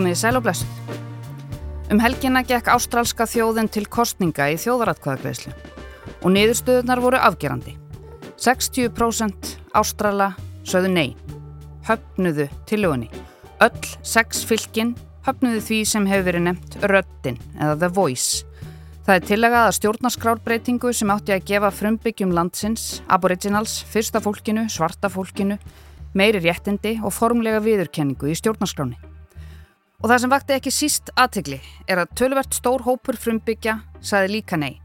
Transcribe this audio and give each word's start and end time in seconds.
Komið 0.00 0.14
í 0.14 0.16
sæl 0.16 0.38
og 0.38 0.46
blessu. 0.46 0.64
Um 1.92 1.98
helgina 2.00 2.40
gekk 2.48 2.70
ástrálska 2.72 3.26
þjóðin 3.28 3.66
til 3.68 3.82
kostninga 3.84 4.46
í 4.48 4.54
þjóðaratkvæðagreyslu 4.62 5.50
og 6.24 6.32
niðurstöðunar 6.32 7.02
voru 7.04 7.18
afgerandi. 7.20 7.74
60% 8.40 9.50
ástrála 9.76 10.30
sögðu 10.64 10.92
nei, 10.94 11.10
höfnuðu 11.84 12.46
tilögunni. 12.70 13.10
Öll 13.60 13.90
sex 14.00 14.40
fylkin 14.48 14.94
höfnuðu 15.28 15.60
því 15.68 15.82
sem 15.92 16.08
hefur 16.08 16.30
verið 16.30 16.46
nefnt 16.46 16.78
röttin 16.80 17.36
eða 17.58 17.76
the 17.84 17.92
voice. 18.00 18.48
Það 19.04 19.14
er 19.18 19.28
tillegað 19.34 19.66
að 19.66 19.78
stjórnarskrárbreytingu 19.82 20.94
sem 20.96 21.12
átti 21.12 21.36
að 21.36 21.44
gefa 21.52 21.74
frumbyggjum 21.76 22.32
landsins, 22.40 22.88
aboriginals, 23.04 23.82
fyrsta 23.92 24.24
fólkinu, 24.24 24.64
svarta 24.72 25.12
fólkinu, 25.12 25.60
meiri 26.16 26.40
réttindi 26.40 26.96
og 27.04 27.12
formlega 27.12 27.60
viðurkenningu 27.68 28.32
í 28.32 28.40
stjórnarskráni. 28.40 29.09
Og 30.00 30.08
það 30.08 30.20
sem 30.22 30.32
vakti 30.32 30.54
ekki 30.56 30.70
síst 30.72 31.10
aðtegli 31.20 31.58
er 31.90 32.00
að 32.00 32.14
tölvert 32.16 32.56
stór 32.56 32.86
hópur 32.86 33.18
frumbyggja 33.20 33.82
saði 34.00 34.38
líka 34.38 34.56
nei. 34.56 34.78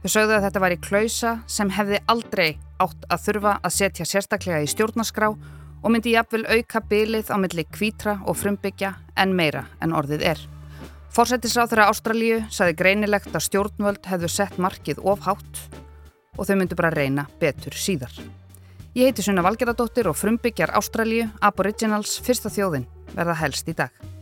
Þau 0.00 0.08
sögðu 0.14 0.36
að 0.38 0.46
þetta 0.46 0.62
var 0.62 0.72
í 0.72 0.78
klausa 0.80 1.32
sem 1.50 1.72
hefði 1.76 2.00
aldrei 2.08 2.48
átt 2.80 3.04
að 3.12 3.24
þurfa 3.26 3.52
að 3.60 3.74
setja 3.76 4.06
sérstaklega 4.08 4.62
í 4.64 4.70
stjórnaskrá 4.72 5.28
og 5.36 5.92
myndi 5.92 6.14
jafnvel 6.14 6.46
auka 6.48 6.80
bylið 6.88 7.32
á 7.32 7.36
milli 7.42 7.66
kvítra 7.68 8.16
og 8.24 8.40
frumbyggja 8.40 8.94
en 9.20 9.36
meira 9.36 9.66
en 9.84 9.92
orðið 9.92 10.24
er. 10.32 10.40
Fórsættisráð 11.12 11.74
þeirra 11.74 11.90
Ástralíu 11.92 12.40
saði 12.52 12.78
greinilegt 12.80 13.36
að 13.36 13.46
stjórnvöld 13.50 14.08
hefðu 14.08 14.32
sett 14.32 14.56
markið 14.56 15.04
ofhátt 15.04 15.62
og 16.36 16.48
þau 16.48 16.56
myndu 16.56 16.80
bara 16.80 16.94
reyna 16.96 17.28
betur 17.40 17.76
síðar. 17.76 18.12
Ég 18.96 19.10
heiti 19.10 19.24
Sunna 19.24 19.44
Valgeradóttir 19.44 20.08
og 20.08 20.16
frumbyggjar 20.16 20.72
Ástralíu, 20.80 21.28
Aboriginals, 21.44 22.16
fyrsta 22.24 22.52
þjóðin 22.52 22.88
verða 23.12 23.40
helst 23.44 23.68
í 23.68 23.76
dag. 23.76 24.15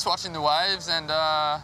Just 0.00 0.06
watching 0.08 0.32
the 0.32 0.40
waves 0.40 0.88
and 0.88 1.10
uh, 1.10 1.58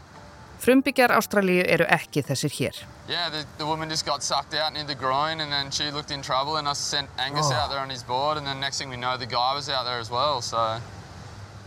Frumbyggjar 0.60 1.08
Ástralíu 1.16 1.62
eru 1.72 1.84
ekki 1.88 2.20
þessir 2.22 2.52
hér. 2.52 2.76
yeah, 3.08 3.30
the, 3.30 3.46
the 3.56 3.64
woman 3.64 3.88
just 3.88 4.04
got 4.04 4.22
sucked 4.22 4.52
out 4.52 4.74
into 4.76 4.86
the 4.86 4.94
groin 4.94 5.40
and 5.40 5.50
then 5.50 5.70
she 5.70 5.90
looked 5.90 6.10
in 6.10 6.20
trouble 6.20 6.56
and 6.58 6.68
I 6.68 6.74
sent 6.74 7.08
Angus 7.18 7.50
out 7.50 7.70
there 7.70 7.78
on 7.80 7.88
his 7.88 8.02
board 8.02 8.36
and 8.36 8.46
then 8.46 8.60
next 8.60 8.76
thing 8.78 8.90
we 8.90 8.96
know 8.98 9.16
the 9.16 9.24
guy 9.24 9.54
was 9.54 9.70
out 9.70 9.84
there 9.84 9.98
as 9.98 10.10
well, 10.10 10.42
so 10.42 10.58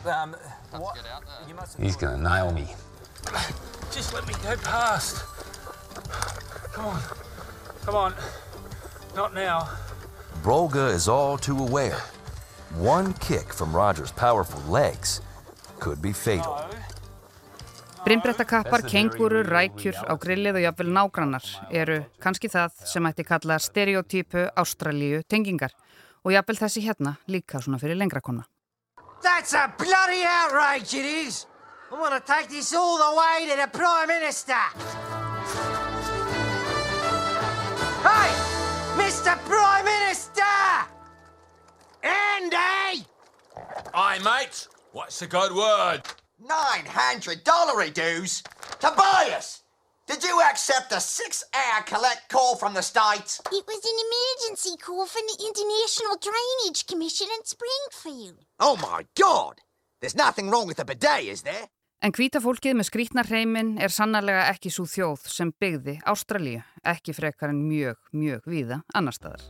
Um, 0.06 0.36
what? 0.78 0.94
get 0.94 1.06
out 1.12 1.26
there. 1.26 1.48
You 1.50 1.56
must 1.56 1.80
He's 1.80 1.96
gonna 1.96 2.22
nail 2.22 2.52
me. 2.54 2.68
just 3.92 4.14
let 4.14 4.28
me 4.28 4.34
go 4.44 4.56
past. 4.58 5.24
Come 6.74 6.86
on. 6.86 7.02
Come 7.84 7.96
on. 7.96 8.14
Not 9.16 9.34
now. 9.34 9.70
Brolga 10.44 10.94
is 10.94 11.08
all 11.08 11.36
too 11.38 11.58
aware. 11.58 11.98
One 12.78 13.14
kick 13.14 13.52
from 13.54 13.74
Roger's 13.74 14.12
powerful 14.12 14.62
legs 14.72 15.22
could 15.80 16.02
be 16.02 16.14
fatal. 16.14 16.56
No. 16.56 17.00
Brimbrettakappar, 18.06 18.86
kengurur, 18.88 19.44
rækjur 19.44 19.98
á 20.08 20.16
grillið 20.16 20.56
og 20.58 20.64
jafnvel 20.64 20.92
nágrannar 20.96 21.46
eru 21.70 21.98
kannski 22.24 22.48
það 22.50 22.78
sem 22.88 23.10
ætti 23.10 23.26
kalla 23.28 23.58
stereotypu 23.60 24.46
Ástralíu 24.56 25.20
tengingar 25.28 25.76
og 26.24 26.32
jafnvel 26.32 26.62
þessi 26.62 26.86
hérna 26.88 27.18
líka 27.28 27.60
svona 27.60 27.80
fyrir 27.82 28.00
lengra 28.00 28.22
kona. 28.24 28.48
That's 29.22 29.54
a 29.54 29.68
bloody 29.78 30.24
outrage, 30.24 30.94
it 30.96 31.06
is! 31.06 31.46
I 31.92 32.00
want 32.00 32.14
to 32.14 32.22
take 32.22 32.48
this 32.48 32.74
all 32.74 32.98
the 32.98 33.12
way 33.20 33.50
to 33.52 33.56
the 33.60 33.68
Prime 33.68 34.08
Minister! 34.08 34.64
Hey! 38.08 38.32
Mr. 38.96 39.36
Prime 39.44 39.86
Minister! 39.86 40.88
Andy! 42.02 43.06
Aye, 43.94 44.20
mate. 44.24 44.79
What's 44.92 45.20
the 45.20 45.28
good 45.28 45.54
word? 45.54 46.02
Nine 46.40 46.86
hundred 46.88 47.44
dollar 47.44 47.80
he 47.84 47.92
does. 47.92 48.42
Tobias, 48.80 49.62
did 50.08 50.24
you 50.24 50.42
accept 50.42 50.92
a 50.92 51.00
six-hour 51.00 51.84
collect 51.86 52.30
call 52.30 52.56
from 52.56 52.74
the 52.74 52.82
States? 52.82 53.40
It 53.52 53.66
was 53.68 53.86
an 53.86 54.00
emergency 54.08 54.76
call 54.82 55.06
from 55.06 55.22
the 55.28 55.46
International 55.46 56.18
Drainage 56.18 56.88
Commission 56.88 57.28
in 57.38 57.46
Springfield. 57.46 58.46
Oh 58.60 58.78
my 58.82 59.06
God! 59.16 59.62
There's 60.02 60.16
nothing 60.16 60.50
wrong 60.50 60.66
with 60.66 60.78
the 60.78 60.86
bidet, 60.86 61.26
is 61.26 61.44
there? 61.44 61.70
En 62.02 62.14
hvíta 62.16 62.42
fólkið 62.42 62.80
með 62.80 62.90
skrítnar 62.90 63.30
hreiminn 63.30 63.76
er 63.78 63.94
sannarlega 63.94 64.48
ekki 64.50 64.72
svo 64.74 64.88
þjóð 64.90 65.30
sem 65.30 65.54
byggði 65.62 66.00
Ástralíu, 66.08 66.64
ekki 66.82 67.14
frekar 67.14 67.54
en 67.54 67.62
mjög, 67.70 68.00
mjög 68.10 68.48
víða 68.50 68.82
annar 68.96 69.14
staðar. 69.14 69.44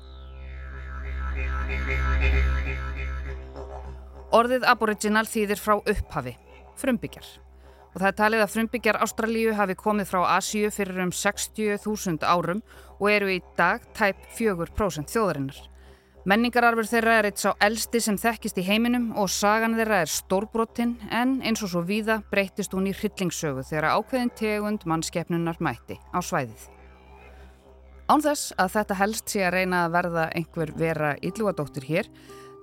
Orðið 4.30 4.66
aboriginal 4.70 5.26
þýðir 5.26 5.58
frá 5.58 5.80
upphafi, 5.80 6.36
frumbyggjar. 6.78 7.26
Og 7.90 7.98
það 7.98 8.08
er 8.12 8.18
talið 8.20 8.44
að 8.44 8.52
frumbyggjar 8.54 9.00
Ástralíu 9.02 9.56
hafi 9.58 9.76
komið 9.80 10.12
frá 10.12 10.20
Asíu 10.36 10.70
fyrir 10.70 11.02
um 11.02 11.10
60.000 11.10 12.22
árum 12.30 12.62
og 13.00 13.08
eru 13.10 13.32
í 13.34 13.40
dag 13.58 13.82
tæp 13.98 14.22
4% 14.38 15.10
þjóðarinnar. 15.10 15.58
Menningararfur 16.30 16.86
þeirra 16.86 17.16
er 17.18 17.28
eitt 17.32 17.42
sá 17.42 17.56
elsti 17.66 18.02
sem 18.06 18.20
þekkist 18.22 18.60
í 18.62 18.68
heiminum 18.68 19.08
og 19.18 19.32
sagan 19.34 19.74
þeirra 19.80 20.04
er 20.04 20.12
stórbrotin 20.14 21.00
en 21.10 21.40
eins 21.42 21.64
og 21.66 21.72
svo 21.72 21.82
víða 21.88 22.20
breytist 22.30 22.76
hún 22.78 22.92
í 22.92 22.94
hryllingssögu 22.94 23.64
þegar 23.66 23.96
ákveðin 23.96 24.36
tegund 24.38 24.86
mannskeppnunar 24.86 25.58
mætti 25.64 25.98
á 26.14 26.20
svæðið. 26.22 26.68
Án 28.10 28.22
þess 28.26 28.54
að 28.62 28.76
þetta 28.76 29.00
helst 29.00 29.34
sé 29.34 29.42
að 29.48 29.56
reyna 29.56 29.82
að 29.88 29.96
verða 29.96 30.28
einhver 30.38 30.76
vera 30.78 31.16
illúadóttir 31.26 31.90
hér, 31.90 32.12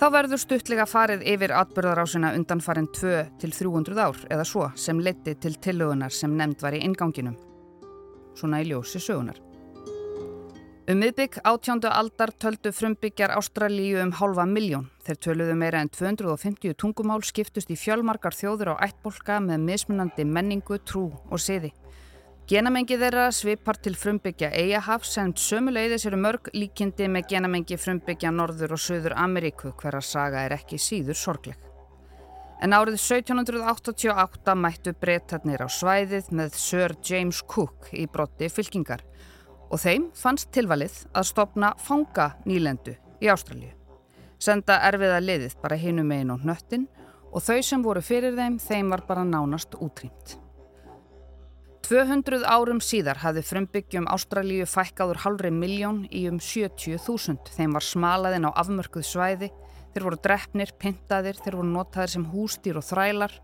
þá 0.01 0.07
verður 0.13 0.41
stuttlega 0.41 0.85
farið 0.89 1.25
yfir 1.33 1.55
atbyrðarásina 1.57 2.35
undan 2.37 2.61
farin 2.61 2.89
2 2.93 3.17
til 3.41 3.53
300 3.57 4.03
ár 4.03 4.23
eða 4.29 4.45
svo 4.45 4.69
sem 4.77 5.01
leiti 5.01 5.37
til 5.41 5.57
tillögunar 5.57 6.13
sem 6.13 6.37
nefnd 6.37 6.65
var 6.65 6.77
í 6.77 6.83
inganginum. 6.85 7.37
Svona 8.37 8.61
í 8.61 8.69
ljósi 8.69 9.01
sögunar. 9.01 9.41
Um 10.87 11.01
miðbygg 11.03 11.41
átjándu 11.43 11.91
aldar 11.91 12.31
töldu 12.39 12.71
frumbyggjar 12.71 13.33
Ástralíu 13.35 13.99
um 14.05 14.13
hálfa 14.15 14.45
miljón. 14.47 14.85
Þeir 15.03 15.17
töluðu 15.25 15.57
meira 15.59 15.81
en 15.83 15.91
250 15.91 16.77
tungumál 16.79 17.25
skiptust 17.27 17.73
í 17.75 17.79
fjölmarkar 17.81 18.37
þjóður 18.37 18.77
á 18.77 18.87
ættbolka 18.87 19.41
með 19.43 19.65
mismunandi 19.65 20.29
menningu, 20.29 20.79
trú 20.87 21.09
og 21.27 21.43
siði. 21.43 21.73
Genamengi 22.47 22.95
þeirra 22.95 23.25
svipar 23.35 23.75
til 23.83 23.97
frumbyggja 23.99 24.53
Eyjahafs 24.55 25.17
en 25.19 25.33
sömuleiðis 25.35 26.05
eru 26.07 26.21
mörg 26.23 26.53
líkindi 26.55 27.09
með 27.11 27.25
genamengi 27.33 27.75
frumbyggja 27.75 28.31
Norður 28.31 28.77
og 28.77 28.79
Suður 28.85 29.17
Ameríku 29.19 29.73
hverra 29.81 29.99
saga 29.99 30.45
er 30.47 30.55
ekki 30.55 30.79
síður 30.79 31.19
sorgleg. 31.19 31.59
En 32.63 32.71
árið 32.71 33.01
1788 33.01 34.55
mættu 34.63 34.95
breytarnir 34.95 35.67
á 35.67 35.67
svæðið 35.67 36.31
með 36.39 36.55
Sir 36.63 36.95
James 37.03 37.43
Cook 37.43 37.91
í 37.91 38.07
brotti 38.07 38.47
fylkingar 38.47 39.03
og 39.67 39.83
þeim 39.83 40.07
fannst 40.15 40.55
tilvalið 40.55 41.03
að 41.19 41.31
stopna 41.35 41.75
fanga 41.83 42.31
nýlendu 42.47 42.95
í 43.27 43.35
Ástralju. 43.35 43.75
Senda 44.39 44.79
erfiða 44.87 45.19
liðið 45.19 45.59
bara 45.67 45.83
hinum 45.83 46.15
megin 46.15 46.37
og 46.39 46.47
hnöttin 46.47 46.87
og 47.27 47.43
þau 47.43 47.59
sem 47.59 47.83
voru 47.83 48.07
fyrir 48.07 48.39
þeim, 48.39 48.63
þeim 48.63 48.95
var 48.95 49.03
bara 49.11 49.27
nánast 49.27 49.75
útrýmt. 49.83 50.39
200 51.87 52.43
árum 52.43 52.81
síðar 52.83 53.21
hafði 53.23 53.45
frumbyggjum 53.47 54.09
Ástralíu 54.11 54.65
fækkaður 54.67 55.21
halvri 55.23 55.53
miljón 55.55 56.01
í 56.11 56.25
um 56.27 56.41
70.000. 56.43 57.53
Þeim 57.55 57.77
var 57.77 57.85
smalaðinn 57.87 58.49
á 58.51 58.59
afmörkuð 58.59 59.05
svæði, 59.07 59.53
þeir 59.95 60.07
voru 60.09 60.19
drefnir, 60.25 60.73
pintaðir, 60.83 61.39
þeir 61.39 61.61
voru 61.61 61.69
notaðir 61.71 62.13
sem 62.17 62.25
hústýr 62.33 62.81
og 62.81 62.87
þrælar. 62.89 63.37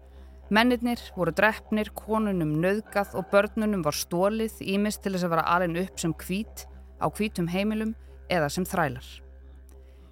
Mennirnir 0.50 1.04
voru 1.14 1.30
drefnir, 1.38 1.92
konunum 1.94 2.56
nöðgað 2.64 3.14
og 3.20 3.28
börnunum 3.30 3.84
var 3.86 3.94
stólið 3.94 4.58
ímist 4.74 5.04
til 5.04 5.14
þess 5.14 5.28
að 5.28 5.34
vera 5.36 5.44
alin 5.54 5.78
upp 5.84 6.02
sem 6.02 6.16
hvít 6.24 6.64
á 6.98 7.06
hvítum 7.14 7.46
heimilum 7.52 7.94
eða 8.26 8.50
sem 8.50 8.66
þrælar. 8.66 9.06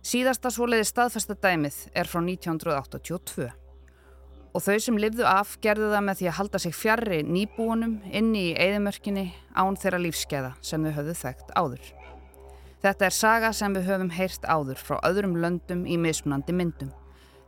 Síðasta 0.07 0.55
svoleiði 0.55 0.87
staðfesta 0.87 1.35
dæmið 1.35 1.83
er 1.99 2.07
frá 2.07 2.23
1982 2.23 3.51
og 4.55 4.65
þau 4.65 4.77
sem 4.83 4.99
livðu 4.99 5.27
af 5.29 5.57
gerðu 5.63 5.93
það 5.93 6.05
með 6.07 6.21
því 6.21 6.29
að 6.31 6.37
halda 6.39 6.61
sig 6.63 6.75
fjarrri 6.75 7.21
nýbúunum 7.27 7.97
inni 8.11 8.51
í 8.51 8.57
eðimörkinni 8.59 9.27
án 9.55 9.79
þeirra 9.79 10.03
lífskeiða 10.03 10.53
sem 10.65 10.85
þau 10.87 10.95
höfðu 10.99 11.17
þekkt 11.21 11.53
áður. 11.55 11.91
Þetta 12.81 13.07
er 13.07 13.15
saga 13.15 13.53
sem 13.53 13.75
við 13.77 13.91
höfum 13.91 14.13
heyrt 14.17 14.47
áður 14.49 14.81
frá 14.81 14.97
öðrum 15.05 15.37
löndum 15.37 15.85
í 15.85 15.99
mismunandi 16.01 16.55
myndum. 16.57 16.93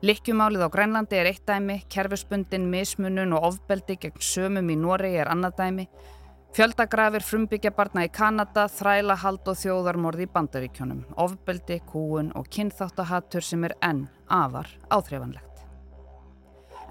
Likkjumálið 0.03 0.65
á 0.67 0.75
Grænlandi 0.75 1.19
er 1.19 1.29
eitt 1.31 1.45
dæmi, 1.47 1.79
kerfisbundin, 1.93 2.67
mismunun 2.71 3.37
og 3.37 3.47
ofbeldi 3.53 3.97
gegn 4.03 4.19
sömum 4.19 4.73
í 4.75 4.77
Noregi 4.77 5.21
er 5.23 5.31
annað 5.31 5.55
dæmi, 5.61 5.87
fjöldagrafir 6.59 7.25
frumbyggjabarna 7.25 8.09
í 8.09 8.11
Kanada, 8.13 8.67
þrælahald 8.67 9.47
og 9.47 9.61
þjóðarmorði 9.63 10.27
í 10.27 10.33
bandaríkjónum, 10.35 11.07
ofbeldi, 11.23 11.79
kúun 11.87 12.35
og 12.37 12.51
kynþáttahattur 12.53 13.47
sem 13.47 13.65
er 13.71 13.79
enn 13.79 14.05
afar 14.27 14.69
áþreifanlegt. 14.91 15.52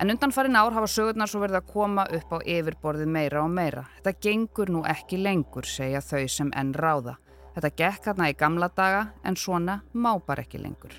En 0.02 0.10
undan 0.10 0.32
farin 0.34 0.56
ár 0.56 0.74
hafa 0.74 0.88
sögurnar 0.90 1.30
svo 1.30 1.44
verið 1.44 1.60
að 1.60 1.68
koma 1.70 2.08
upp 2.18 2.32
á 2.34 2.38
yfirborðið 2.42 3.10
meira 3.14 3.44
og 3.44 3.52
meira. 3.54 3.84
Þetta 4.00 4.14
gengur 4.26 4.72
nú 4.74 4.80
ekki 4.90 5.20
lengur, 5.22 5.68
segja 5.70 6.02
þau 6.02 6.24
sem 6.26 6.50
enn 6.58 6.72
ráða. 6.74 7.20
Þetta 7.54 7.70
gekk 7.84 8.08
hérna 8.10 8.30
í 8.32 8.34
gamla 8.40 8.72
daga 8.74 9.04
en 9.22 9.38
svona 9.38 9.76
má 9.94 10.16
bara 10.26 10.42
ekki 10.42 10.58
lengur. 10.64 10.96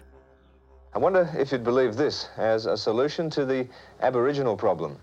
I 0.94 0.98
wonder 1.02 1.26
if 1.34 1.50
you'd 1.50 1.64
believe 1.64 1.96
this 1.96 2.28
as 2.36 2.66
a 2.66 2.76
solution 2.76 3.28
to 3.30 3.44
the 3.44 3.66
Aboriginal 4.00 4.56
problem. 4.56 4.94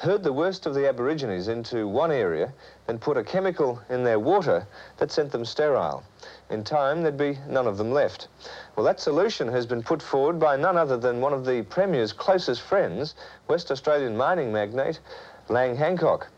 Herd 0.00 0.22
the 0.22 0.32
worst 0.32 0.64
of 0.64 0.74
the 0.74 0.88
Aborigines 0.88 1.48
into 1.48 1.88
one 1.88 2.12
area, 2.12 2.52
then 2.86 3.00
put 3.00 3.16
a 3.16 3.24
chemical 3.24 3.82
in 3.88 4.04
their 4.04 4.20
water 4.20 4.64
that 4.98 5.10
sent 5.10 5.32
them 5.32 5.44
sterile. 5.44 6.04
In 6.50 6.62
time, 6.62 7.02
there'd 7.02 7.16
be 7.16 7.36
none 7.48 7.66
of 7.66 7.78
them 7.78 7.90
left. 7.90 8.28
Well, 8.76 8.86
that 8.86 9.00
solution 9.00 9.48
has 9.48 9.66
been 9.66 9.82
put 9.82 10.00
forward 10.00 10.38
by 10.38 10.56
none 10.56 10.76
other 10.76 10.96
than 10.96 11.20
one 11.20 11.32
of 11.32 11.44
the 11.44 11.62
Premier's 11.62 12.12
closest 12.12 12.62
friends, 12.62 13.16
West 13.48 13.72
Australian 13.72 14.16
mining 14.16 14.52
magnate 14.52 15.00
Lang 15.48 15.74
Hancock. 15.74 16.28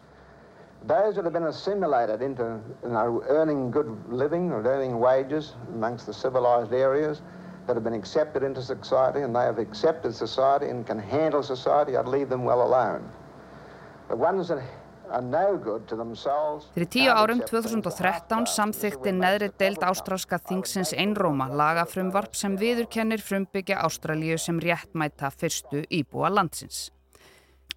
Those 0.87 1.17
that 1.17 1.25
have 1.25 1.35
been 1.35 1.43
assimilated 1.43 2.23
into 2.23 2.63
you 2.83 2.89
know, 2.89 3.23
earning 3.29 3.71
good 3.71 3.95
living 4.09 4.53
or 4.53 4.63
earning 4.63 4.99
wages 5.01 5.53
amongst 5.69 6.07
the 6.07 6.15
civilised 6.15 6.73
areas, 6.73 7.21
that 7.67 7.77
have 7.77 7.85
been 7.85 7.93
accepted 7.93 8.43
into 8.43 8.63
society 8.63 9.21
and 9.21 9.37
they 9.37 9.41
have 9.41 9.59
accepted 9.59 10.15
society 10.15 10.71
and 10.71 10.87
can 10.87 10.99
handle 10.99 11.43
society, 11.43 11.95
I'd 11.95 12.09
leave 12.09 12.31
them 12.31 12.45
well 12.45 12.67
alone. 12.67 13.07
Fyrir 16.75 16.89
tíu 16.91 17.11
árum 17.11 17.41
2013 17.43 18.47
samþykti 18.53 19.13
neðri 19.17 19.49
deild 19.59 19.83
ástrálska 19.83 20.39
þingsins 20.47 20.93
einróma 20.95 21.49
lagafrumvarp 21.51 22.37
sem 22.39 22.55
viðurkennir 22.59 23.23
frumbyggja 23.23 23.81
Ástralíu 23.87 24.39
sem 24.39 24.61
réttmæta 24.63 25.33
fyrstu 25.35 25.83
íbúa 25.91 26.31
landsins. 26.31 26.93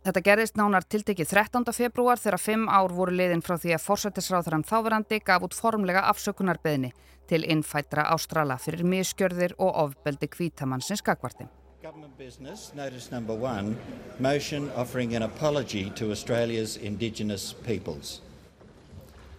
Þetta 0.03 0.21
gerðist 0.27 0.57
nánar 0.59 0.83
tiltekið 0.83 1.31
13. 1.31 1.73
februar 1.73 2.19
þegar 2.19 2.41
fimm 2.43 2.69
ár 2.69 2.91
voru 2.91 3.15
liðin 3.15 3.41
frá 3.41 3.55
því 3.55 3.77
að 3.77 3.85
fórsættisráðurann 3.87 4.67
þáverandi 4.67 5.21
gaf 5.23 5.47
út 5.47 5.55
formlega 5.55 6.05
afsökunarbeðni 6.11 6.91
til 7.31 7.45
innfætra 7.47 8.09
Ástrala 8.11 8.59
fyrir 8.59 8.83
miskjörðir 8.83 9.55
og 9.57 9.71
ofbeldi 9.87 10.27
kvítamannsins 10.27 11.01
skakvarti. 11.01 11.47
Government 11.83 12.17
business, 12.17 12.71
notice 12.73 13.11
number 13.11 13.35
one, 13.35 13.77
motion 14.17 14.71
offering 14.73 15.17
an 15.17 15.23
apology 15.23 15.89
to 15.89 16.11
Australia's 16.11 16.77
Indigenous 16.77 17.51
peoples. 17.51 18.21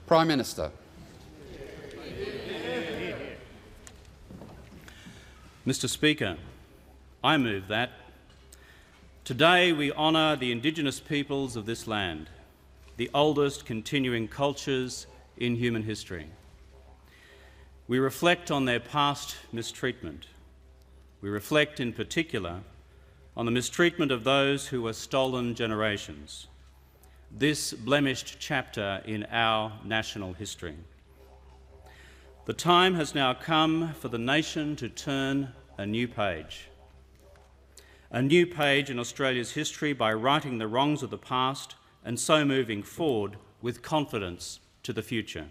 Prime 0.06 0.29
Minister. 0.29 0.70
Mr 5.67 5.88
Speaker, 5.88 6.37
I 7.25 7.38
move 7.38 7.69
that 7.69 7.93
today 9.25 9.73
we 9.73 9.91
honour 9.93 10.37
the 10.37 10.52
Indigenous 10.52 11.00
peoples 11.00 11.56
of 11.56 11.64
this 11.64 11.87
land, 11.87 12.29
the 12.99 13.08
oldest 13.14 13.64
continuing 13.64 14.29
cultures 14.29 15.06
in 15.38 15.56
human 15.56 15.85
history. 15.85 16.26
We 17.88 17.99
reflect 17.99 18.50
on 18.50 18.67
their 18.67 18.81
past 18.81 19.35
mistreatment 19.50 20.26
We 21.24 21.30
reflect 21.30 21.80
in 21.80 21.94
particular 21.94 22.60
on 23.34 23.46
the 23.46 23.50
mistreatment 23.50 24.12
of 24.12 24.24
those 24.24 24.66
who 24.66 24.82
were 24.82 24.92
stolen 24.92 25.54
generations, 25.54 26.48
this 27.30 27.72
blemished 27.72 28.36
chapter 28.38 29.00
in 29.06 29.24
our 29.30 29.72
national 29.82 30.34
history. 30.34 30.76
The 32.44 32.52
time 32.52 32.96
has 32.96 33.14
now 33.14 33.32
come 33.32 33.94
for 33.94 34.08
the 34.08 34.18
nation 34.18 34.76
to 34.76 34.90
turn 34.90 35.54
a 35.78 35.86
new 35.86 36.06
page. 36.06 36.68
A 38.10 38.20
new 38.20 38.46
page 38.46 38.90
in 38.90 38.98
Australia's 38.98 39.52
history 39.52 39.94
by 39.94 40.12
righting 40.12 40.58
the 40.58 40.68
wrongs 40.68 41.02
of 41.02 41.08
the 41.08 41.16
past 41.16 41.74
and 42.04 42.20
so 42.20 42.44
moving 42.44 42.82
forward 42.82 43.38
with 43.62 43.80
confidence 43.80 44.60
to 44.82 44.92
the 44.92 45.02
future. 45.02 45.46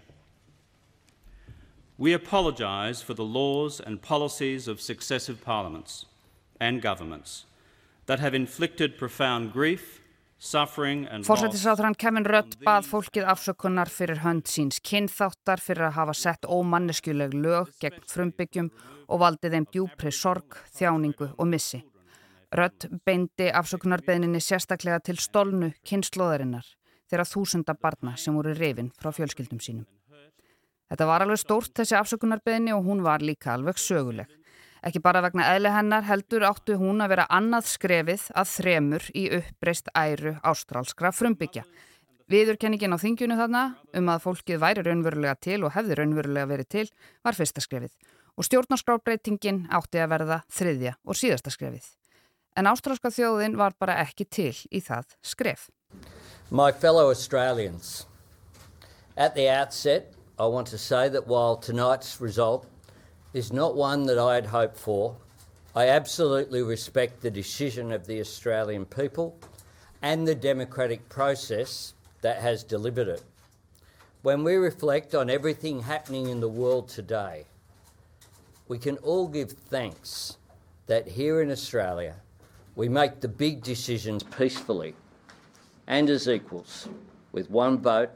We 1.96 2.12
apologise 2.12 3.02
for 3.02 3.14
the 3.14 3.24
laws 3.24 3.80
and 3.80 4.02
policies 4.02 4.66
of 4.66 4.80
successive 4.80 5.44
parliaments 5.44 6.06
and 6.60 6.82
governments 6.82 7.46
that 8.06 8.18
have 8.18 8.34
inflicted 8.34 8.98
profound 8.98 9.52
grief, 9.52 10.02
suffering 10.38 11.06
and 11.06 11.28
loss. 11.28 11.28
Fórsættisáþrann 11.28 11.94
Kevin 11.96 12.26
Rudd 12.26 12.58
bað 12.66 12.90
fólkið 12.90 13.30
afsökunar 13.30 13.92
fyrir 13.94 14.24
hönd 14.26 14.50
síns 14.50 14.82
kynþáttar 14.82 15.62
fyrir 15.62 15.86
að 15.92 15.96
hafa 16.00 16.18
sett 16.18 16.50
ómanneskjuleg 16.50 17.38
lög 17.38 17.70
gegn 17.78 18.02
frumbyggjum 18.10 18.72
og 19.06 19.20
valdið 19.22 19.54
þeim 19.54 19.70
djúpri 19.70 20.10
sorg, 20.12 20.58
þjáningu 20.74 21.30
og 21.38 21.46
missi. 21.46 21.84
Rudd 22.58 22.90
beindi 23.06 23.52
afsökunarbeðninni 23.54 24.42
sérstaklega 24.42 24.98
til 24.98 25.22
stolnu 25.22 25.70
kynnslóðarinnar 25.86 26.66
þeirra 27.06 27.26
þúsunda 27.28 27.78
barna 27.78 28.16
sem 28.18 28.34
voru 28.34 28.54
reyfin 28.58 28.90
frá 28.98 29.12
fjölskyldum 29.14 29.62
sínum. 29.62 29.86
Þetta 30.92 31.08
var 31.08 31.24
alveg 31.24 31.40
stórt 31.40 31.72
þessi 31.78 31.96
afsökunarbeðni 31.98 32.74
og 32.76 32.84
hún 32.86 33.02
var 33.04 33.24
líka 33.24 33.54
alveg 33.54 33.80
söguleg. 33.80 34.28
Ekki 34.84 35.00
bara 35.00 35.22
vegna 35.24 35.46
eðli 35.54 35.72
hennar 35.72 36.04
heldur 36.04 36.44
áttu 36.44 36.76
hún 36.76 37.00
að 37.00 37.14
vera 37.14 37.24
annað 37.32 37.70
skrefið 37.70 38.26
að 38.36 38.50
þremur 38.52 39.06
í 39.16 39.24
uppbreyst 39.38 39.88
æru 39.96 40.34
ástrálskra 40.44 41.12
frumbyggja. 41.16 41.64
Viðurkenningin 42.28 42.92
á 42.92 43.00
þingjunu 43.00 43.36
þarna 43.36 43.62
um 43.96 44.10
að 44.12 44.22
fólkið 44.24 44.60
væri 44.60 44.84
raunverulega 44.84 45.36
til 45.44 45.58
og 45.64 45.74
hefði 45.74 45.98
raunverulega 45.98 46.50
verið 46.52 46.68
til 46.72 46.84
var 47.24 47.36
fyrsta 47.36 47.64
skrefið 47.64 47.92
og 48.34 48.48
stjórnarskrábreytingin 48.48 49.66
átti 49.72 50.00
að 50.00 50.10
verða 50.14 50.38
þriðja 50.52 50.94
og 51.04 51.18
síðasta 51.20 51.52
skrefið. 51.52 51.84
En 52.56 52.68
ástrálska 52.70 53.10
þjóðin 53.12 53.58
var 53.58 53.76
bara 53.78 53.98
ekki 54.04 54.24
til 54.24 54.54
í 54.70 54.80
það 54.84 55.16
skref. 55.24 55.68
My 56.50 56.72
fellow 56.72 57.08
Australians, 57.08 58.06
at 59.16 59.34
the 59.34 59.48
outset 59.48 60.13
I 60.36 60.46
want 60.46 60.66
to 60.68 60.78
say 60.78 61.08
that 61.08 61.28
while 61.28 61.56
tonight's 61.56 62.20
result 62.20 62.66
is 63.32 63.52
not 63.52 63.76
one 63.76 64.06
that 64.06 64.18
I 64.18 64.34
had 64.34 64.46
hoped 64.46 64.76
for, 64.76 65.16
I 65.76 65.88
absolutely 65.88 66.62
respect 66.62 67.20
the 67.20 67.30
decision 67.30 67.92
of 67.92 68.06
the 68.06 68.20
Australian 68.20 68.84
people 68.84 69.36
and 70.02 70.26
the 70.26 70.34
democratic 70.34 71.08
process 71.08 71.94
that 72.22 72.38
has 72.38 72.64
delivered 72.64 73.06
it. 73.06 73.22
When 74.22 74.42
we 74.42 74.54
reflect 74.56 75.14
on 75.14 75.30
everything 75.30 75.82
happening 75.82 76.28
in 76.28 76.40
the 76.40 76.48
world 76.48 76.88
today, 76.88 77.44
we 78.66 78.78
can 78.78 78.96
all 78.98 79.28
give 79.28 79.52
thanks 79.52 80.36
that 80.86 81.06
here 81.06 81.42
in 81.42 81.50
Australia 81.50 82.14
we 82.74 82.88
make 82.88 83.20
the 83.20 83.28
big 83.28 83.62
decisions 83.62 84.24
peacefully 84.24 84.94
and 85.86 86.10
as 86.10 86.28
equals, 86.28 86.88
with 87.30 87.50
one 87.50 87.78
vote 87.78 88.10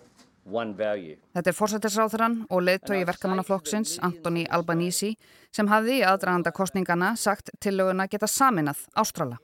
Þetta 0.48 1.50
er 1.50 1.56
fórsættisráþurann 1.56 2.38
og 2.48 2.62
leðtói 2.64 3.02
verkamannaflokksins, 3.08 3.98
Antoni 4.04 4.46
Albanisi, 4.48 5.12
sem 5.52 5.68
hafði 5.68 6.00
í 6.00 6.06
aðdraganda 6.08 6.52
kostningana 6.56 7.14
sagt 7.16 7.52
tillöguna 7.60 8.08
geta 8.08 8.26
saminað 8.26 8.86
Ástrala. 8.96 9.38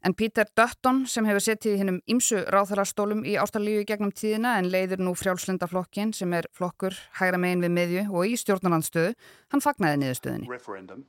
En 0.00 0.14
Pítur 0.16 0.48
Dötton, 0.56 1.02
sem 1.04 1.26
hefur 1.28 1.42
settið 1.44 1.74
í 1.74 1.80
hennum 1.82 1.98
ymsu 2.08 2.40
ráþarastólum 2.48 3.20
í 3.28 3.34
Ástralíu 3.36 3.82
gegnum 3.84 4.14
tíðina 4.16 4.54
en 4.56 4.70
leiður 4.72 5.02
nú 5.04 5.12
frjálslindaflokkin 5.12 6.14
sem 6.16 6.32
er 6.32 6.48
flokkur 6.56 6.96
hægra 7.18 7.40
megin 7.42 7.66
við 7.66 7.74
miðju 7.74 8.04
og 8.08 8.30
í 8.30 8.38
stjórnarlandstöðu, 8.40 9.12
hann 9.52 9.64
fagnaði 9.64 10.00
niðurstöðinni. 10.00 11.04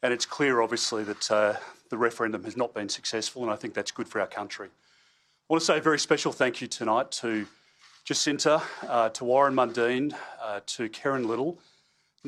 And 0.00 0.12
it's 0.12 0.26
clear 0.26 0.60
obviously 0.60 1.02
that 1.04 1.30
uh, 1.30 1.56
the 1.88 1.96
referendum 1.96 2.44
has 2.44 2.56
not 2.56 2.74
been 2.74 2.88
successful 2.88 3.42
and 3.42 3.50
I 3.50 3.56
think 3.56 3.74
that's 3.74 3.90
good 3.90 4.06
for 4.06 4.20
our 4.20 4.28
country. 4.28 4.68
I 4.68 5.48
want 5.48 5.62
to 5.62 5.64
say 5.64 5.78
a 5.78 5.80
very 5.80 5.98
special 5.98 6.30
thank 6.30 6.60
you 6.60 6.68
tonight 6.68 7.10
to 7.22 7.46
Jacinta, 8.08 8.62
uh, 8.88 9.08
to 9.10 9.24
Warren 9.24 9.54
Mundine, 9.54 10.14
uh, 10.40 10.60
to 10.66 10.88
Karen 10.88 11.28
Little. 11.28 11.58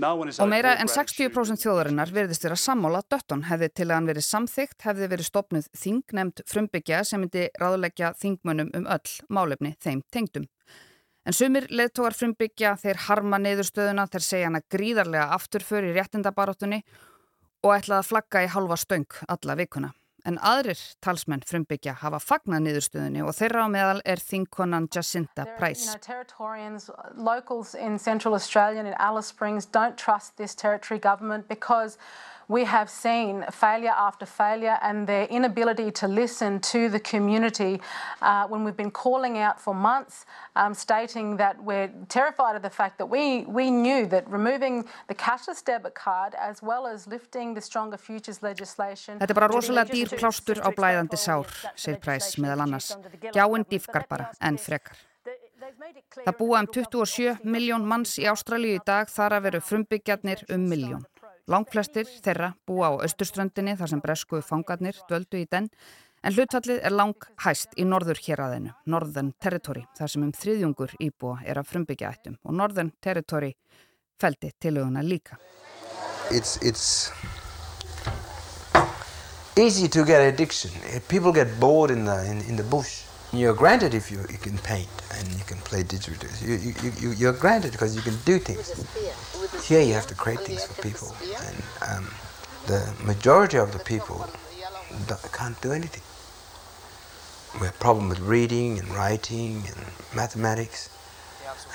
Og 0.01 0.49
meira 0.49 0.77
en 0.79 0.89
60% 0.89 1.61
þjóðarinnar 1.61 2.13
verðist 2.15 2.45
vera 2.47 2.57
sammála 2.57 3.01
Dötton 3.11 3.43
hefði 3.49 3.69
til 3.75 3.87
að 3.89 3.97
hann 3.97 4.09
verið 4.09 4.25
samþygt 4.25 4.87
hefði 4.87 5.09
verið 5.11 5.27
stopnuð 5.27 5.67
þing 5.77 6.15
nefnd 6.17 6.43
frumbyggja 6.49 7.01
sem 7.05 7.21
myndi 7.21 7.49
ráðleggja 7.61 8.13
þingmönnum 8.21 8.71
um 8.79 8.87
öll 8.87 9.17
málefni 9.29 9.75
þeim 9.83 10.05
tengdum. 10.15 10.47
En 11.27 11.37
sumir 11.37 11.67
leðtógar 11.75 12.17
frumbyggja 12.17 12.77
þeir 12.81 13.03
harma 13.09 13.43
neyðurstöðuna 13.43 14.07
þeir 14.15 14.27
segja 14.29 14.49
hana 14.53 14.63
gríðarlega 14.73 15.27
afturför 15.37 15.91
í 15.91 15.95
réttindabaróttunni 15.99 16.85
og 17.67 17.75
ætlaði 17.75 17.99
að 17.99 18.11
flagga 18.13 18.45
í 18.47 18.53
halva 18.55 18.79
stöng 18.81 19.21
alla 19.29 19.59
vikuna 19.59 19.93
en 20.29 20.39
aðrir 20.45 20.81
talsmenn 21.05 21.45
frumbyggja 21.47 21.95
hafa 22.03 22.21
fagnað 22.23 22.65
niðurstöðunni 22.67 23.23
og 23.25 23.35
þeirra 23.37 23.65
á 23.65 23.69
meðal 23.73 24.01
er 24.05 24.21
þingkonan 24.23 24.89
Jacinta 24.93 25.47
Price. 25.59 25.87
You 25.87 25.99
know, 25.99 26.21
we 32.51 32.65
have 32.65 32.91
seen 32.91 33.45
failure 33.53 33.95
after 33.97 34.27
failure 34.27 34.77
and 34.83 35.07
their 35.07 35.27
inability 35.27 35.93
to 35.93 36.09
listen 36.09 36.59
to 36.59 36.89
the 36.89 36.99
community 36.99 37.81
uh, 38.23 38.49
when 38.49 38.65
we've 38.65 38.77
been 38.77 38.91
calling 38.91 39.39
out 39.39 39.61
for 39.61 39.73
months, 39.73 40.27
um, 40.57 40.75
stating 40.75 41.37
that 41.37 41.63
we're 41.63 41.89
terrified 42.09 42.57
of 42.57 42.63
the 42.63 42.75
fact 42.81 42.99
that 42.99 43.07
we, 43.07 43.43
we 43.45 43.71
knew 43.71 44.05
that 44.05 44.29
removing 44.29 44.85
the 45.07 45.15
cashless 45.15 45.65
debit 45.65 45.95
card 45.95 46.35
as 46.35 46.61
well 46.61 46.89
as 46.89 47.07
lifting 47.07 47.55
the 47.55 47.61
Stronger 47.61 47.97
Futures 47.97 48.43
legislation... 48.43 49.21
Þetta 49.21 49.31
er 49.31 49.39
bara 49.39 49.51
rosalega 49.53 49.95
dýr 49.95 50.11
plástur 50.19 50.59
á 50.59 50.75
blæðandi 50.75 51.21
sár, 51.23 51.47
segir 51.79 52.03
Præs 52.03 52.35
meðal 52.43 52.67
annars. 52.67 52.91
Gjáinn 53.31 53.69
dýfkar 53.71 54.09
bara, 54.11 54.33
en 54.43 54.59
frekar. 54.59 54.99
Það 56.25 56.35
búa 56.39 56.65
um 56.65 56.67
27 56.67 57.47
miljón 57.47 57.87
manns 57.87 58.17
í 58.19 58.27
Ástralíu 58.27 58.81
í 58.81 58.85
dag 58.87 59.11
þar 59.13 59.39
að 59.39 59.47
veru 59.47 59.65
frumbyggjarnir 59.71 60.47
um 60.51 60.67
miljón. 60.67 61.07
Langflestir 61.51 62.07
þeirra 62.07 62.53
búa 62.63 62.93
á 62.95 63.03
austurströndinni 63.03 63.73
þar 63.75 63.91
sem 63.91 64.01
bresku 64.05 64.39
fangarnir 64.47 64.95
döldu 65.11 65.41
í 65.41 65.49
den 65.51 65.67
en 66.23 66.37
hlutfallið 66.37 66.79
er 66.87 66.95
lang 66.95 67.27
hæst 67.43 67.75
í 67.75 67.87
norður 67.89 68.21
héræðinu, 68.23 68.71
Northern 68.87 69.33
Territory, 69.43 69.83
þar 69.99 70.13
sem 70.13 70.27
um 70.29 70.31
þriðjungur 70.37 70.95
íbúa 71.03 71.41
er 71.43 71.59
að 71.59 71.73
frumbyggja 71.73 72.13
ættum 72.15 72.37
og 72.45 72.55
Northern 72.55 72.93
Territory 73.03 73.51
feldi 74.21 74.53
tiluguna 74.63 75.03
líka. 75.03 75.41
It's, 76.31 76.55
it's 76.63 77.11
easy 79.57 79.89
to 79.89 80.05
get 80.05 80.23
addiction. 80.23 80.71
People 81.09 81.33
get 81.33 81.59
bored 81.59 81.91
in 81.91 82.05
the, 82.05 82.31
in, 82.31 82.45
in 82.47 82.57
the 82.57 82.63
bush. 82.63 83.03
You're 83.33 83.55
granted 83.55 83.95
if 83.95 84.11
you, 84.11 84.19
you 84.29 84.39
can 84.39 84.59
paint 84.59 84.89
and 85.17 85.29
you 85.29 85.45
can 85.45 85.59
play 85.59 85.83
didgeridoo. 85.85 86.43
You, 86.43 86.55
you, 86.57 86.93
you, 87.01 87.17
you're 87.17 87.33
granted 87.33 87.73
because 87.73 87.95
you 87.95 88.03
can 88.03 88.17
do 88.25 88.39
things. 88.39 88.85
Here 89.67 89.83
you 89.83 89.95
have 89.95 90.09
to 90.09 90.15
create 90.15 90.41
things 90.41 90.65
for 90.65 90.83
people. 90.83 91.15
And 91.47 91.63
um, 91.89 92.11
the 92.67 92.93
majority 93.05 93.57
of 93.57 93.73
the 93.73 93.79
people 93.79 94.29
can't 95.33 95.61
do 95.61 95.73
anything. 95.73 96.03
We 97.61 97.67
have 97.67 97.79
problem 97.79 98.09
with 98.09 98.21
reading 98.21 98.79
and 98.79 98.89
writing 98.89 99.63
and 99.67 99.87
mathematics. 100.15 100.89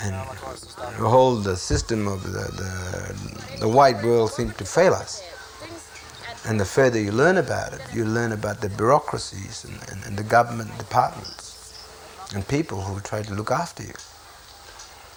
And 0.02 0.14
the 0.14 1.08
whole 1.08 1.36
the 1.36 1.56
system 1.56 2.08
of 2.08 2.24
the, 2.24 2.52
the, 2.62 3.60
the 3.60 3.68
white 3.68 4.04
world 4.04 4.32
seems 4.32 4.56
to 4.58 4.66
fail 4.66 4.94
us. 4.94 5.24
And 6.48 6.60
the 6.60 6.66
further 6.66 7.00
you 7.00 7.12
learn 7.12 7.38
about 7.38 7.74
it, 7.74 7.82
you 7.94 8.06
learn 8.06 8.32
about 8.32 8.62
the 8.62 8.70
bureaucracies 8.70 9.66
and, 9.66 9.78
and, 9.92 10.06
and 10.06 10.18
the 10.18 10.24
government 10.24 10.78
departments 10.78 11.46
and 12.36 12.48
people 12.48 12.82
who 12.82 13.00
try 13.02 13.24
to 13.24 13.34
look 13.34 13.52
after 13.52 13.84
you. 13.84 13.94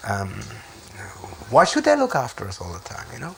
Um, 0.05 0.31
why 1.51 1.65
should 1.65 1.85
they 1.85 1.97
look 1.97 2.15
after 2.15 2.47
us 2.49 2.61
all 2.61 2.73
the 2.73 2.89
time, 2.89 3.07
you 3.13 3.21
know? 3.21 3.35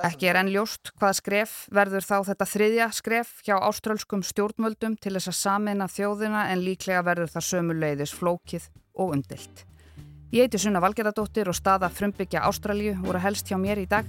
Ekki 0.00 0.28
er 0.30 0.38
enn 0.40 0.48
ljóst 0.48 0.92
hvað 0.96 1.16
skref 1.18 1.54
verður 1.74 2.04
þá 2.06 2.14
þetta 2.30 2.46
þriðja 2.48 2.86
skref 2.96 3.32
hjá 3.44 3.56
ástrálskum 3.58 4.22
stjórnvöldum 4.24 4.94
til 4.96 5.12
þess 5.18 5.28
að 5.32 5.36
samina 5.36 5.88
þjóðina 5.90 6.46
en 6.52 6.62
líklega 6.64 7.02
verður 7.04 7.32
það 7.34 7.48
sömu 7.50 7.76
leiðis 7.76 8.14
flókið 8.16 8.70
og 8.96 9.12
undilt. 9.18 9.66
Ég 10.32 10.46
heiti 10.46 10.62
Sunna 10.62 10.80
Valgeradóttir 10.80 11.50
og 11.52 11.58
staða 11.58 11.92
frumbyggja 11.92 12.46
Ástrálju 12.48 12.96
voru 13.02 13.20
helst 13.20 13.52
hjá 13.52 13.58
mér 13.60 13.82
í 13.82 13.90
dag. 13.90 14.08